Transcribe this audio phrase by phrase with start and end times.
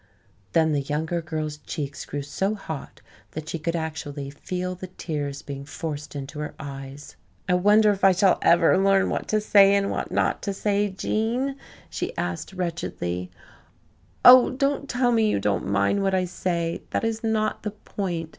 [0.53, 3.01] Then the younger girl's cheeks grew so hot
[3.33, 7.15] that she could actually feel the tears being forced into her eyes.
[7.47, 10.89] "I wonder if I shall ever learn what to say and what not to say,
[10.89, 11.55] Gene?"
[11.87, 13.29] she asked wretchedly.
[14.25, 16.81] "Oh, don't tell me you don't mind what I say.
[16.89, 18.29] That is not the point.